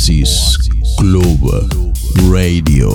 [0.00, 0.56] Oasis
[0.96, 1.52] Club
[2.30, 2.88] Radio.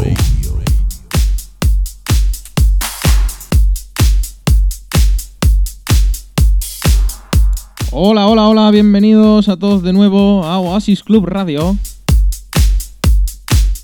[7.91, 11.77] Hola, hola, hola, bienvenidos a todos de nuevo a Oasis Club Radio.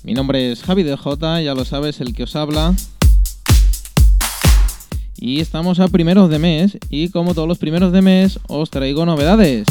[0.02, 2.74] Mi nombre es Javi DJ, ya lo sabes, el que os habla.
[5.16, 9.06] Y estamos a primeros de mes y como todos los primeros de mes os traigo
[9.06, 9.68] novedades.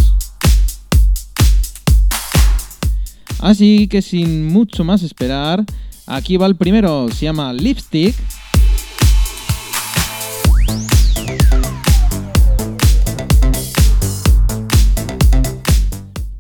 [3.42, 5.66] Así que sin mucho más esperar,
[6.06, 8.16] aquí va el primero, se llama Lipstick.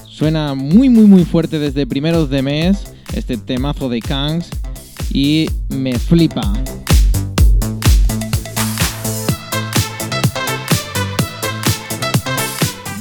[0.07, 4.49] Suena muy muy muy fuerte desde primeros de mes este temazo de Kangs
[5.11, 6.53] y me flipa.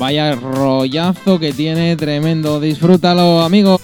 [0.01, 2.59] Vaya rollazo que tiene, tremendo.
[2.59, 3.83] Disfrútalo, amigos.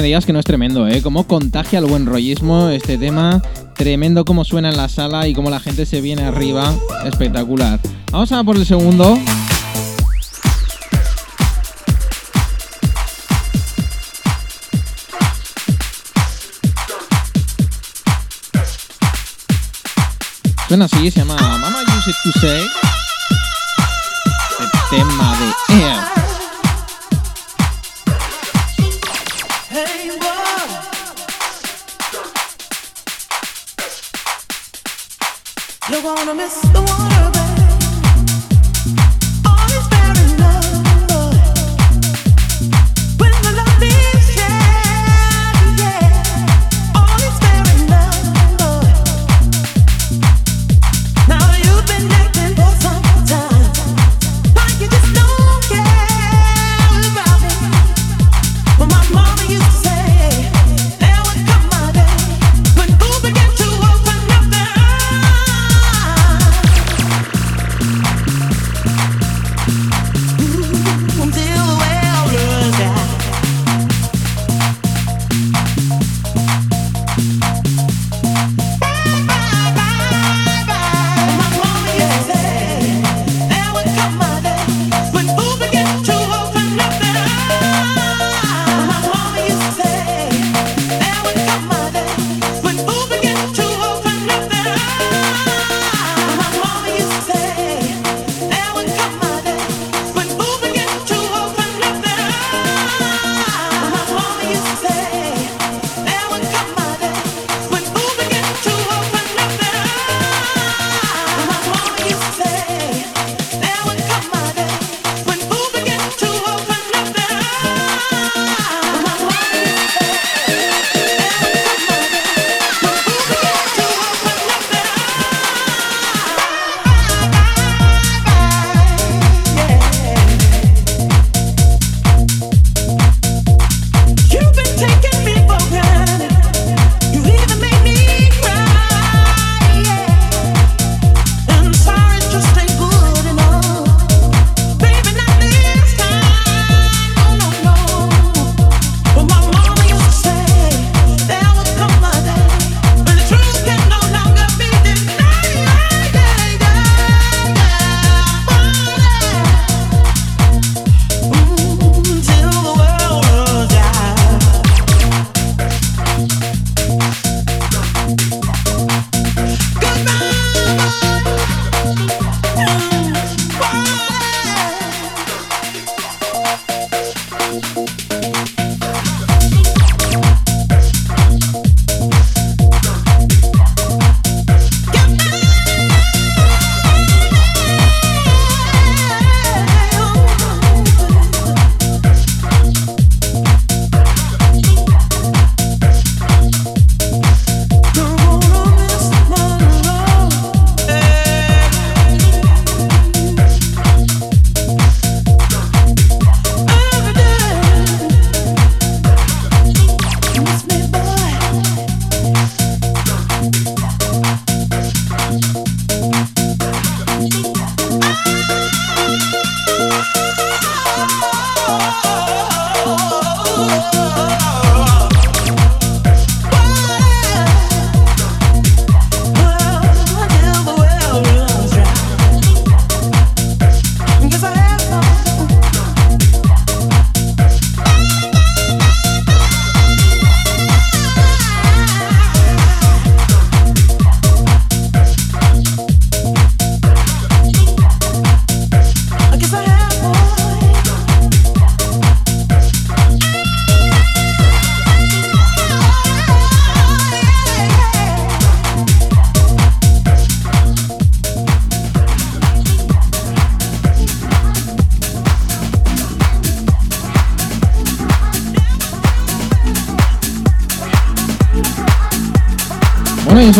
[0.00, 1.02] Que no es tremendo, ¿eh?
[1.02, 3.42] Cómo contagia el buen rollismo este tema.
[3.74, 6.72] Tremendo cómo suena en la sala y cómo la gente se viene arriba.
[7.04, 7.80] Espectacular.
[8.12, 9.18] Vamos a por el segundo.
[20.68, 22.66] Suena así, se llama Mama Use It To Say.
[24.60, 26.17] El tema de Air.
[29.78, 29.86] You're
[36.02, 37.37] gonna miss the water.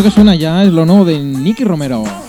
[0.02, 2.27] Que suena ya es lo nuevo de Nicky Romero.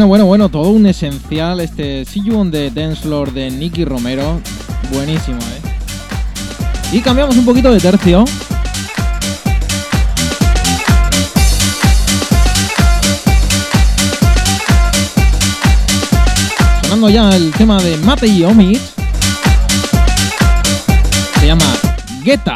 [0.00, 1.60] Bueno, bueno, bueno, todo un esencial.
[1.60, 4.40] Este See You on the Dance Floor de Nicky Romero.
[4.94, 6.96] Buenísimo, ¿eh?
[6.96, 8.24] Y cambiamos un poquito de tercio.
[16.80, 18.78] Sonando ya el tema de Mate y Omid.
[21.40, 21.66] Se llama
[22.24, 22.54] Geta.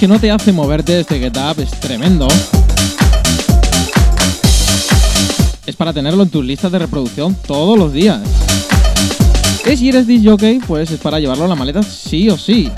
[0.00, 2.26] Que no te hace moverte este Get Up, es tremendo.
[5.66, 8.22] Es para tenerlo en tus listas de reproducción todos los días.
[9.70, 10.58] ¿Y si eres disc jockey?
[10.60, 12.72] Pues es para llevarlo en la maleta sí o sí.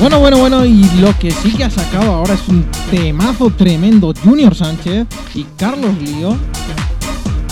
[0.00, 4.14] Bueno, bueno, bueno, y lo que sí que ha sacado ahora es un temazo tremendo.
[4.24, 6.38] Junior Sánchez y Carlos Lío.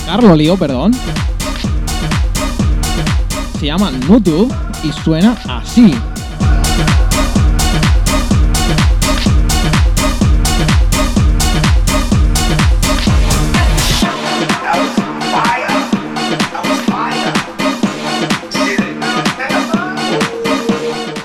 [0.06, 0.92] Carlos Lío, perdón.
[3.58, 4.48] Se llama Nutu
[4.82, 5.94] y suena así.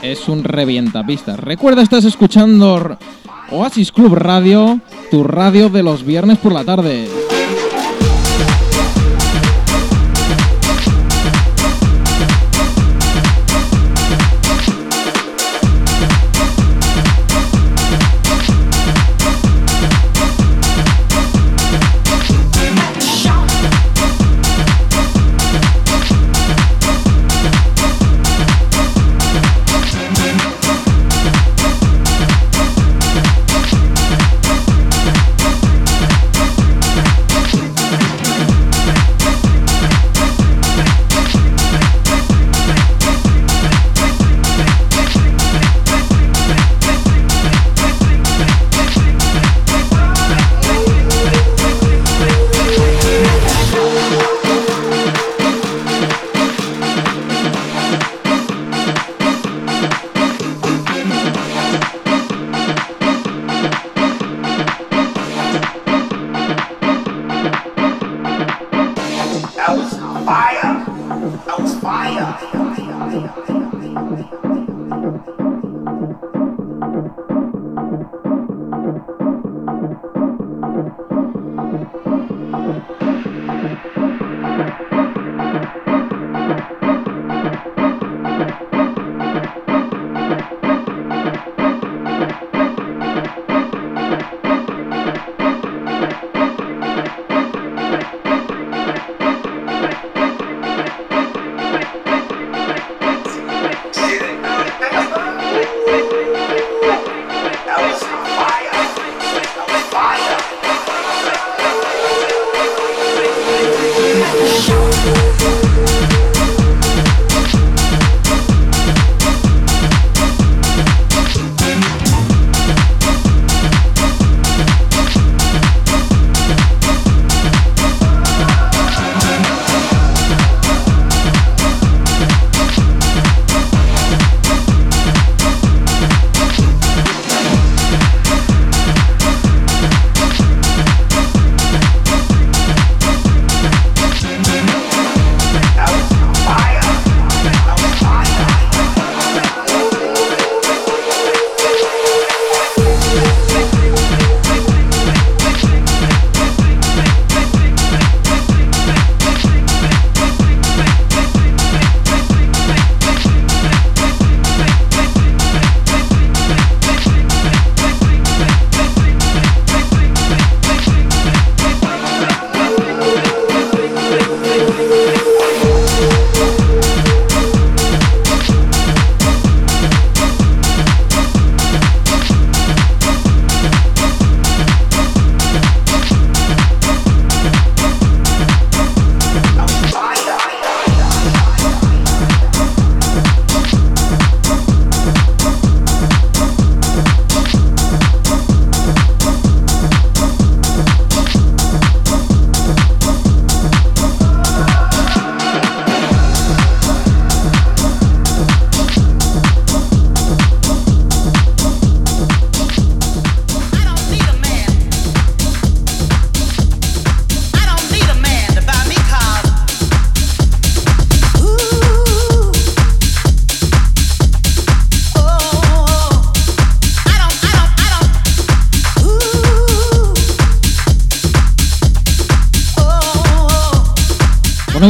[0.01, 1.39] Es un revientapistas.
[1.39, 2.97] Recuerda, estás escuchando
[3.51, 4.79] Oasis Club Radio,
[5.09, 7.24] tu radio de los viernes por la tarde.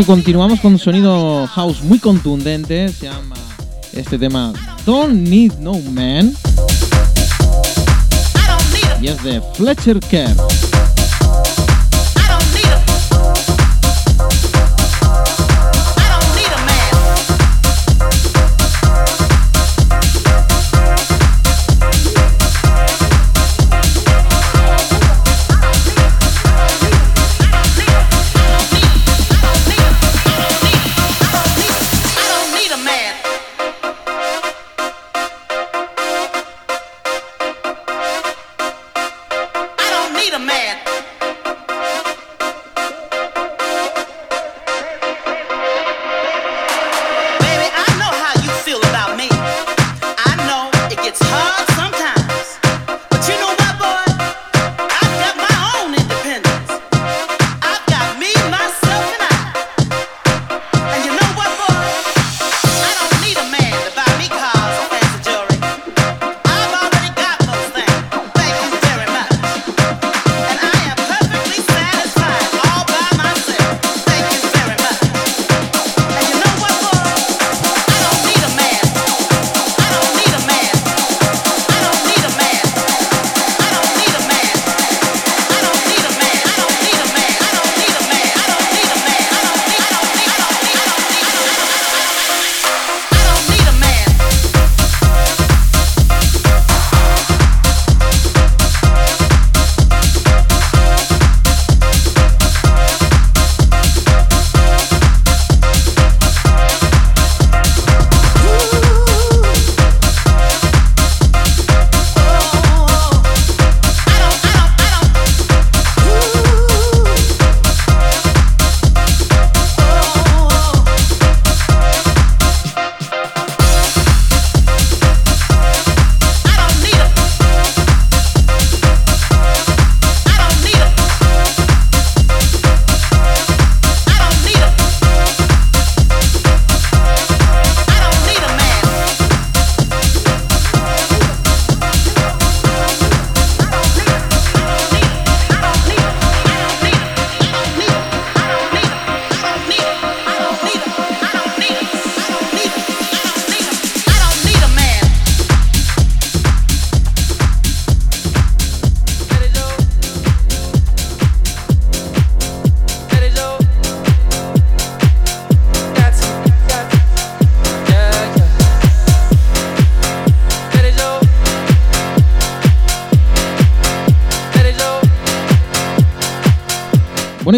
[0.05, 2.89] Continuamos con un sonido house muy contundente.
[2.89, 3.35] Se llama
[3.93, 4.53] este tema
[4.85, 6.33] Don't Need No Man.
[9.01, 10.35] Y es de Fletcher Kerr.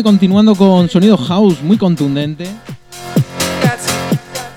[0.07, 2.47] Continuando con sonido house muy contundente.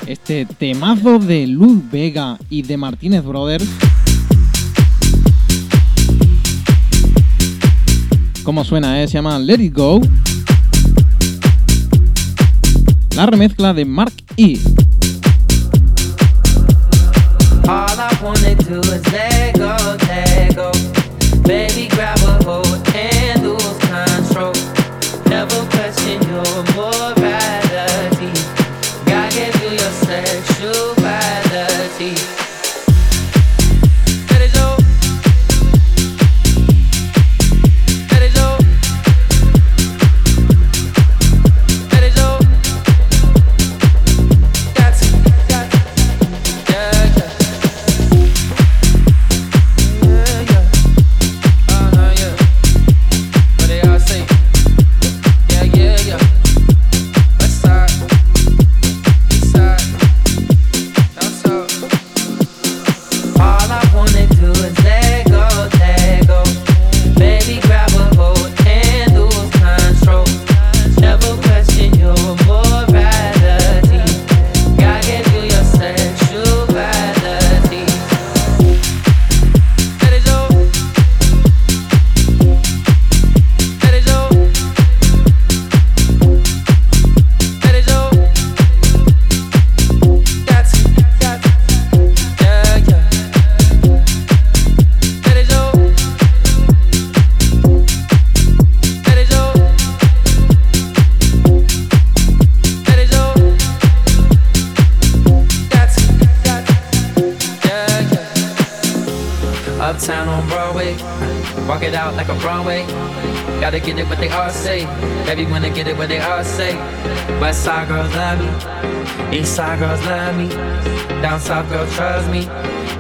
[0.07, 3.67] Este temazo de Luz Vega y de Martínez Brothers.
[8.45, 9.09] ¿Cómo suena, eh?
[9.09, 10.01] Se llama Let It Go.
[13.17, 14.57] La remezcla de Mark E.
[17.67, 17.91] I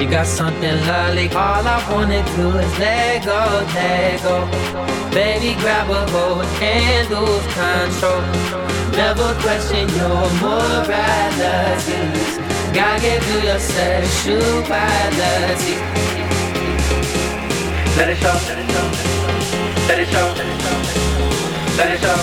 [0.00, 1.28] You got something lovely.
[1.28, 4.48] All I wanna do is let go, let go.
[5.10, 8.22] Baby, grab a hold and lose control.
[8.96, 12.00] Never question your morality.
[12.72, 15.76] God gave you your sexuality.
[17.98, 18.88] Let it show, let it show,
[19.86, 20.34] let it show,
[21.76, 22.18] let it show.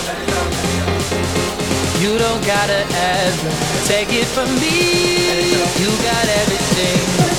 [2.02, 3.50] You don't gotta ever
[3.86, 5.52] take it from me.
[5.82, 7.37] You got everything,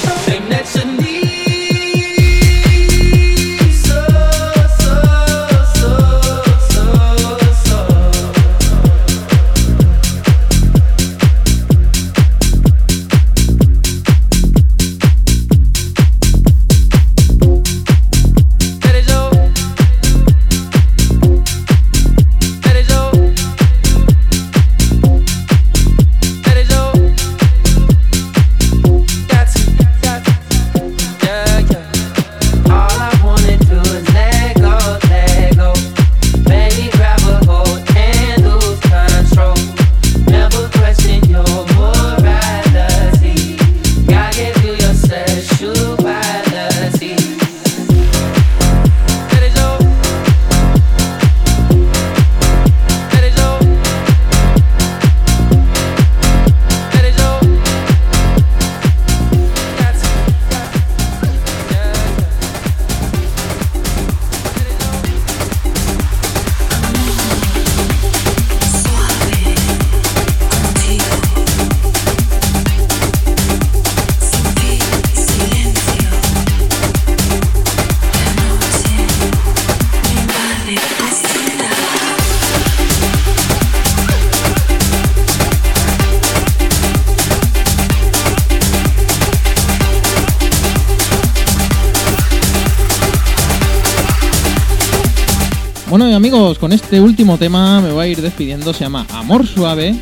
[96.58, 99.96] con este último tema me voy a ir despidiendo, se llama Amor Suave,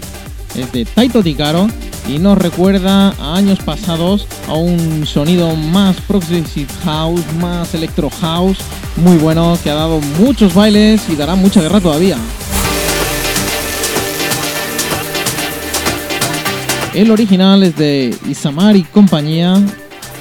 [0.55, 1.67] es de Taito Ticaro
[2.07, 8.59] y nos recuerda a años pasados a un sonido más progressive house, más electro house,
[8.95, 12.17] muy bueno, que ha dado muchos bailes y dará mucha guerra todavía.
[16.93, 19.61] El original es de Isamar y compañía,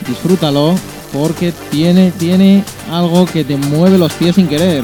[0.09, 0.75] disfrútalo
[1.13, 4.83] porque tiene, tiene algo que te mueve los pies sin querer.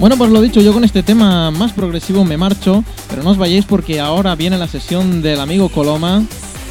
[0.00, 3.36] Bueno, pues lo dicho, yo con este tema más progresivo me marcho, pero no os
[3.36, 6.24] vayáis porque ahora viene la sesión del amigo Coloma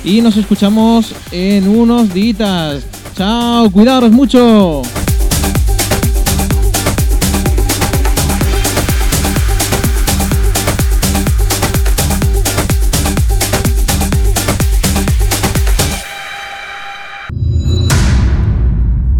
[0.03, 2.83] y nos escuchamos en unos días.
[3.15, 4.81] Chao, cuidaros mucho.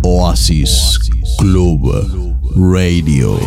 [0.01, 0.97] Oasis
[1.37, 1.93] Club
[2.55, 3.39] Radio.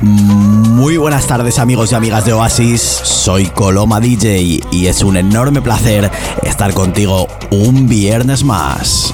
[0.00, 5.60] Muy buenas tardes amigos y amigas de Oasis, soy Coloma DJ y es un enorme
[5.60, 6.08] placer
[6.44, 9.12] estar contigo un viernes más.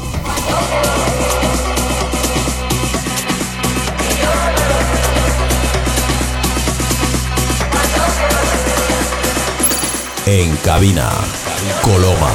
[10.27, 11.11] En cabina,
[11.83, 12.31] Coloma.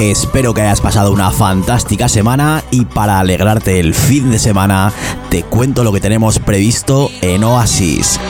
[0.00, 4.92] Espero que hayas pasado una fantástica semana y para alegrarte el fin de semana
[5.30, 8.20] te cuento lo que tenemos previsto en Oasis.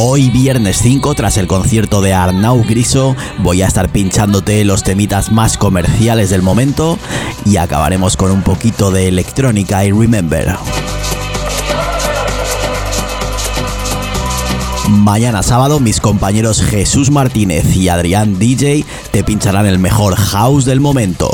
[0.00, 5.30] Hoy viernes 5, tras el concierto de Arnau Griso, voy a estar pinchándote los temitas
[5.30, 6.98] más comerciales del momento
[7.44, 10.56] y acabaremos con un poquito de electrónica y remember.
[14.88, 20.80] Mañana sábado mis compañeros Jesús Martínez y Adrián DJ te pincharán el mejor house del
[20.80, 21.30] momento.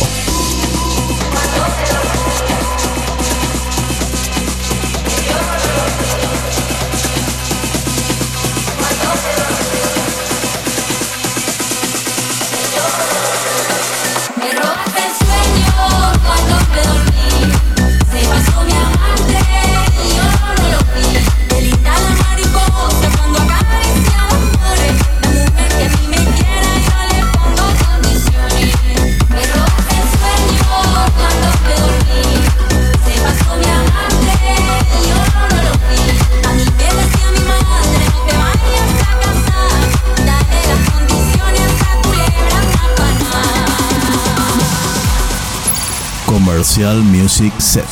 [46.92, 47.86] Music Set.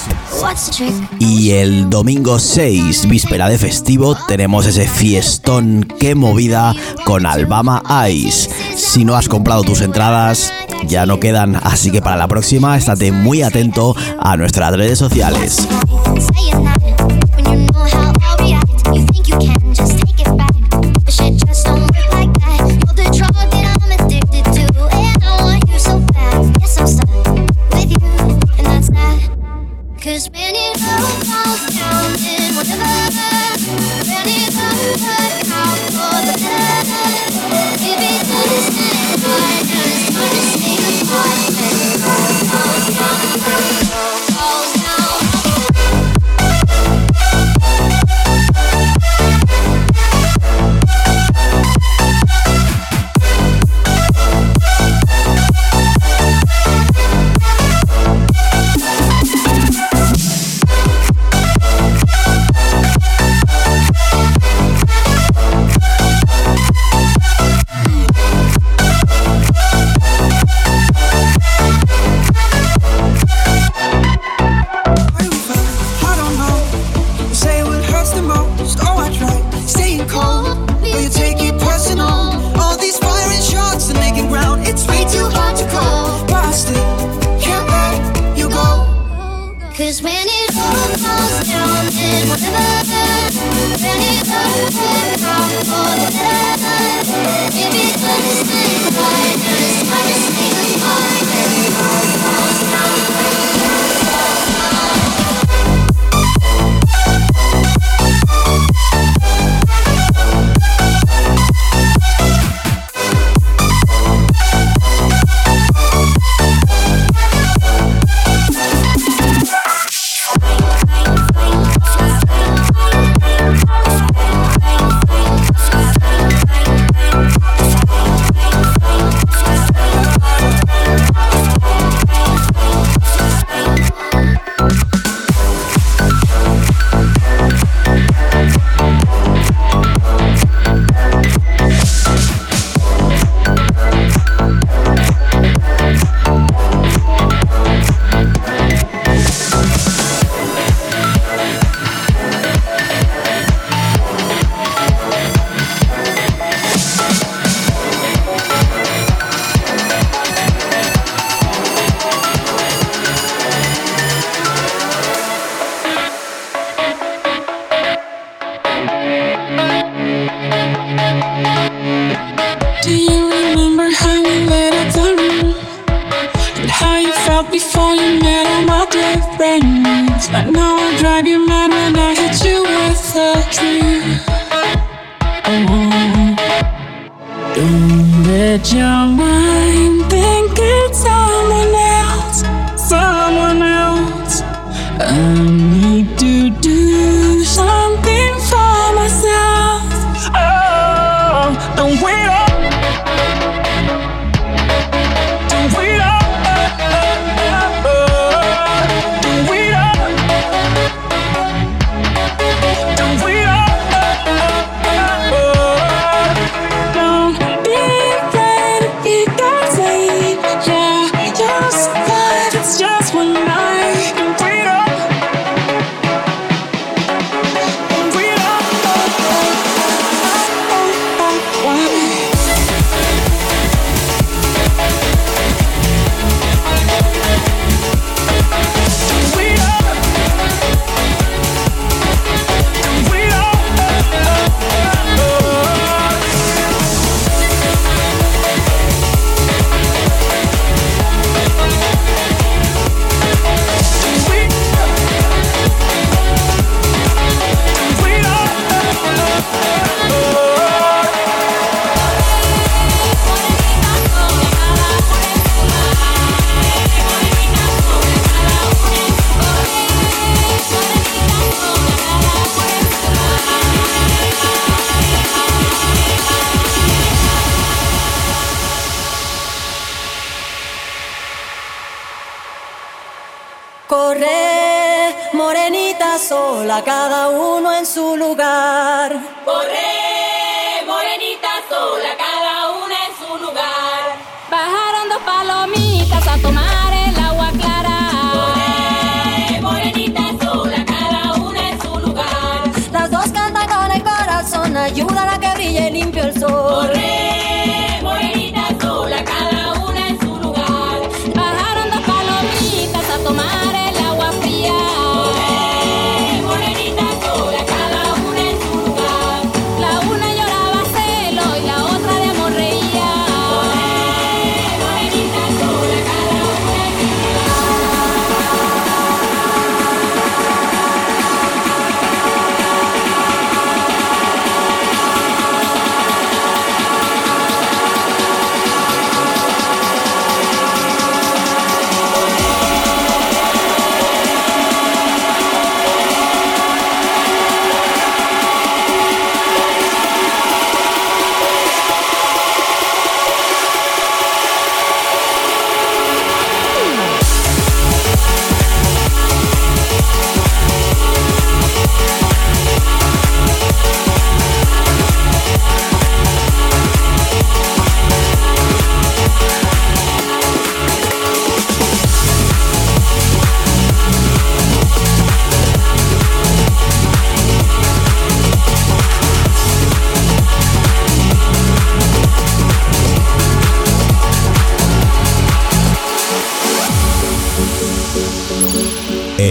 [1.18, 6.74] Y el domingo 6, víspera de festivo, tenemos ese fiestón que movida
[7.07, 8.50] con Alabama Ice.
[8.76, 10.52] Si no has comprado tus entradas,
[10.87, 15.66] ya no quedan, así que para la próxima estate muy atento a nuestras redes sociales.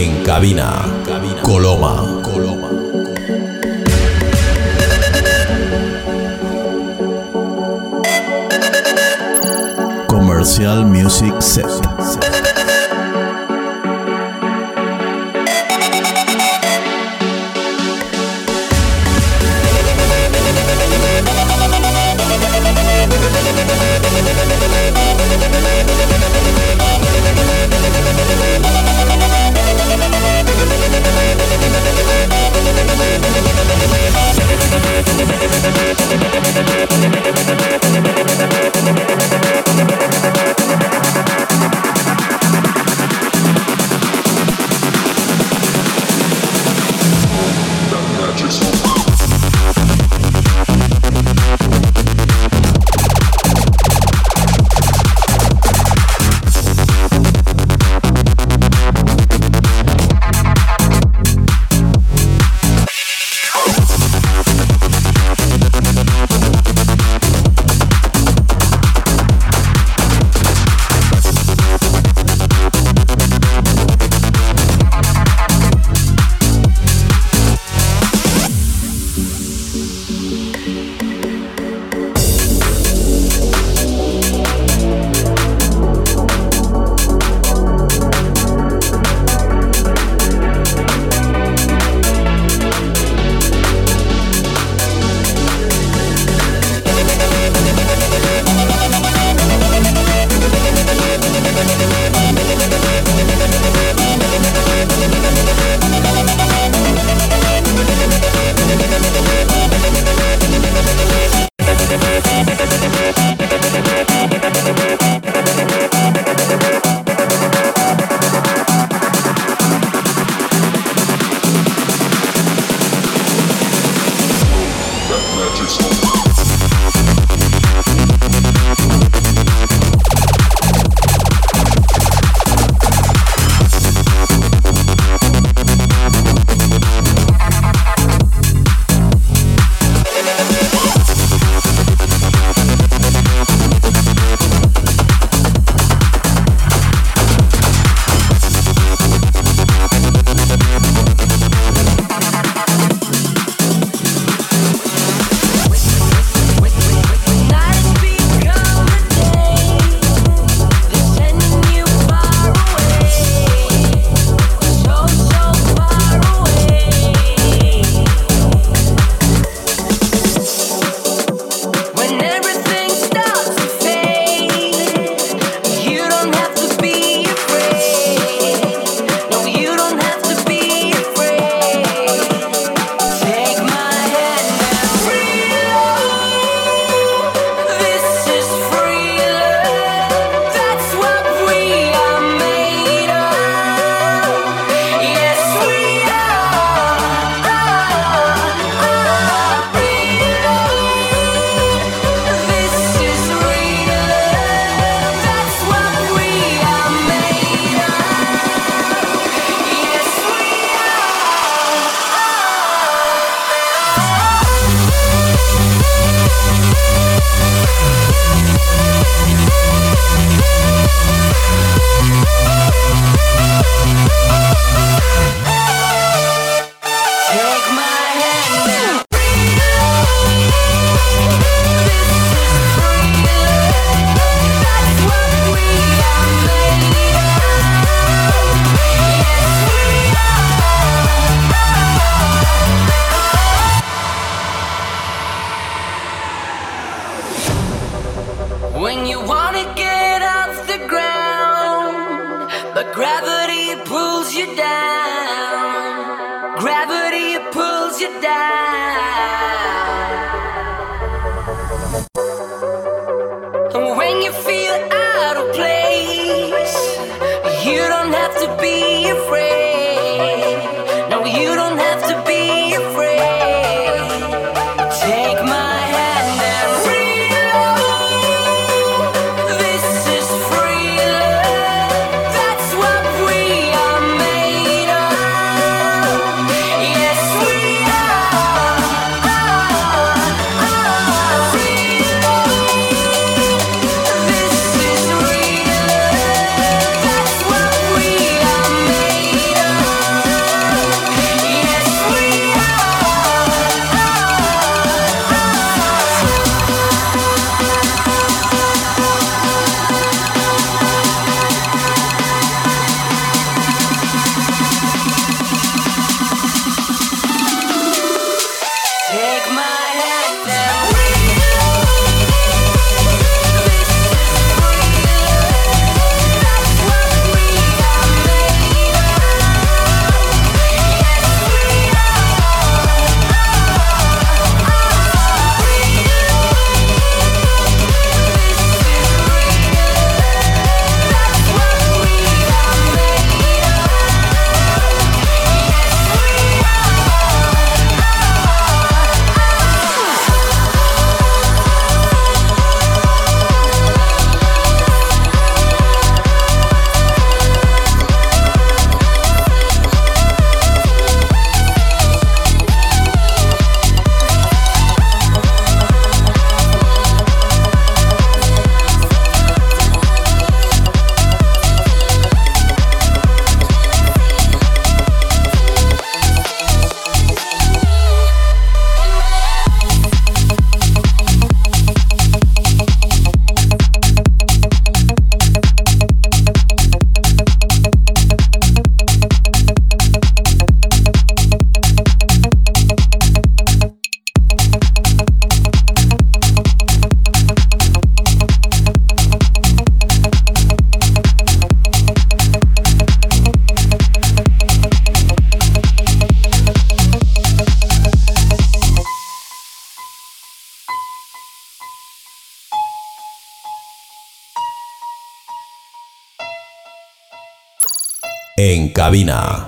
[0.02, 0.84] En cabina.
[1.44, 2.22] Coloma.
[2.24, 2.70] Coloma.
[10.08, 11.71] Comercial Music Set.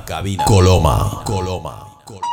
[0.05, 0.43] cabina.
[0.43, 1.21] Coloma.
[1.23, 1.87] Coloma.
[2.03, 2.27] Coloma.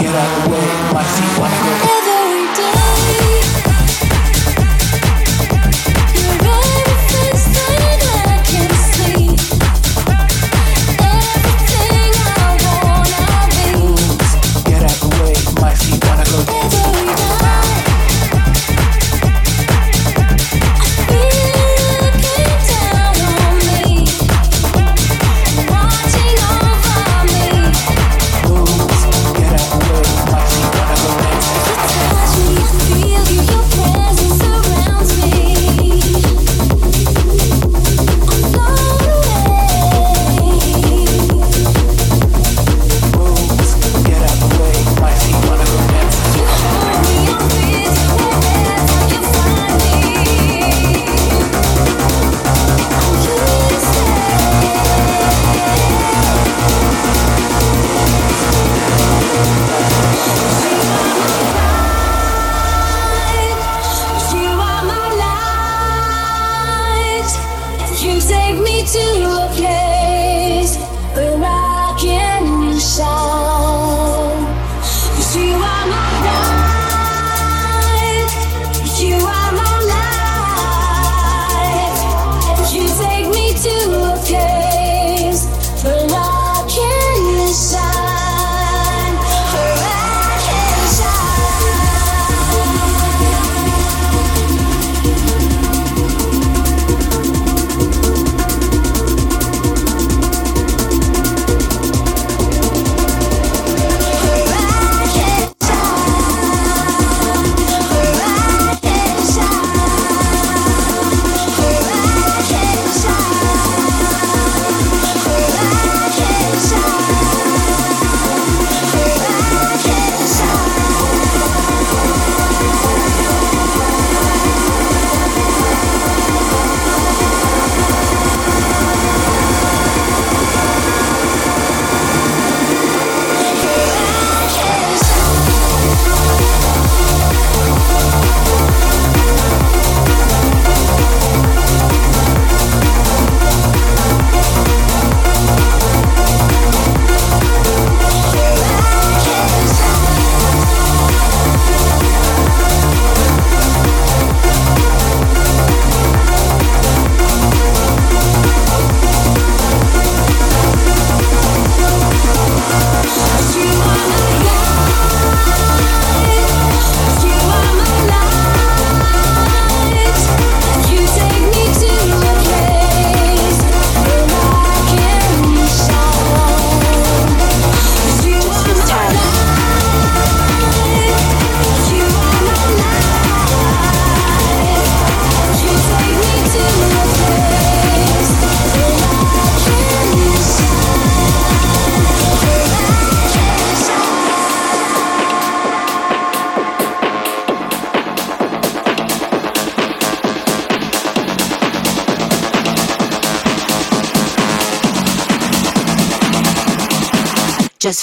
[0.00, 1.99] get out the way, my feet wanna go.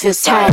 [0.08, 0.47] This time.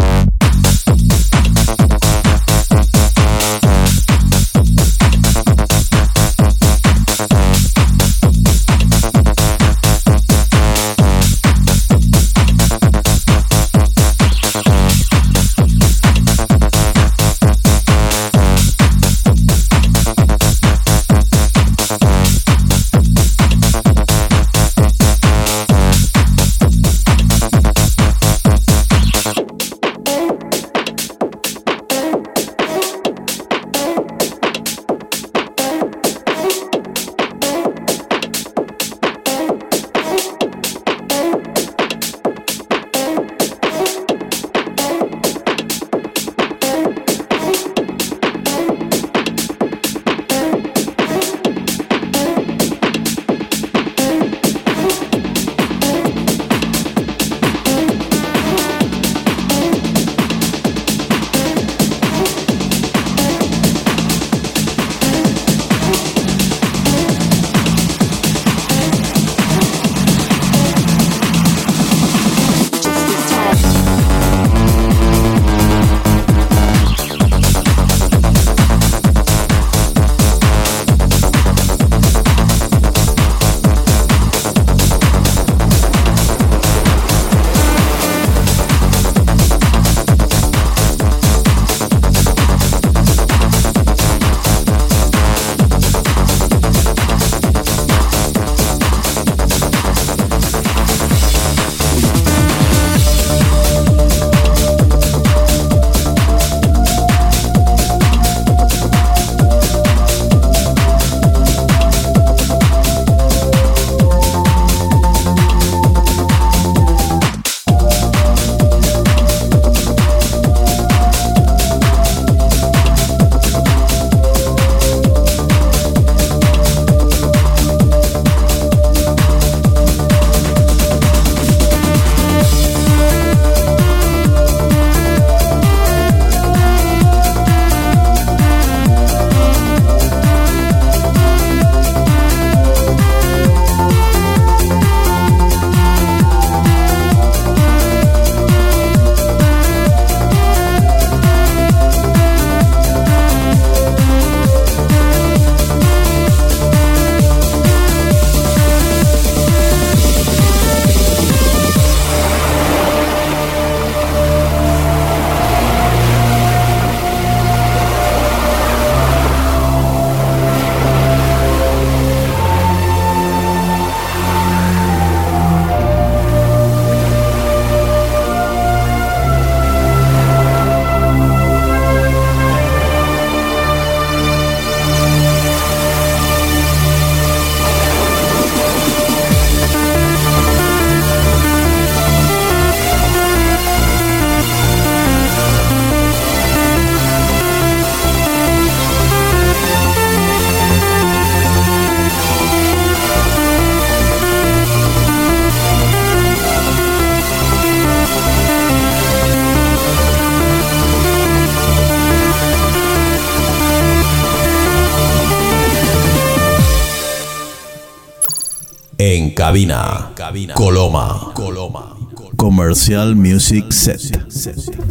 [220.16, 220.54] Cabina.
[220.54, 221.30] Coloma.
[221.32, 221.96] Coloma.
[222.36, 224.00] Commercial Music Set.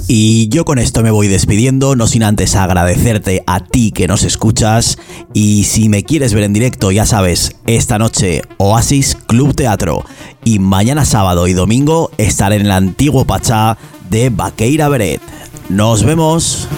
[0.07, 4.23] Y yo con esto me voy despidiendo, no sin antes agradecerte a ti que nos
[4.23, 4.97] escuchas.
[5.33, 10.05] Y si me quieres ver en directo, ya sabes, esta noche Oasis Club Teatro.
[10.45, 13.77] Y mañana sábado y domingo estaré en el antiguo Pachá
[14.09, 15.21] de Baqueira Beret.
[15.67, 16.69] Nos vemos.